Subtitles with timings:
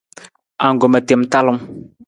[0.67, 1.61] Anggoma tem talung.